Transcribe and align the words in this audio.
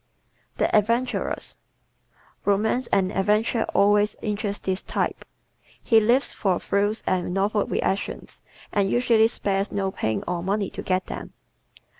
The 0.57 0.75
Adventurers¶ 0.75 1.57
Romance 2.43 2.87
and 2.87 3.11
adventure 3.11 3.65
always 3.75 4.15
interest 4.23 4.63
this 4.63 4.81
type. 4.83 5.23
He 5.79 5.99
lives 5.99 6.33
for 6.33 6.59
thrills 6.59 7.03
and 7.05 7.35
novel 7.35 7.65
reactions 7.67 8.41
and 8.71 8.89
usually 8.89 9.27
spares 9.27 9.71
no 9.71 9.91
pains 9.91 10.23
or 10.27 10.41
money 10.41 10.71
to 10.71 10.81
get 10.81 11.05
them. 11.05 11.33